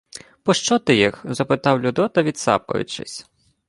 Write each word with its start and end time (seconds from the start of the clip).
—Пощо 0.43 0.79
ти 0.79 0.95
їх?— 0.95 1.25
запитав 1.35 1.81
Людота, 1.81 2.23
відсапуючись. 2.23 3.25